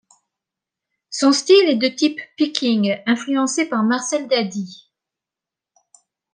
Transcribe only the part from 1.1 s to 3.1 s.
Son style est de type picking,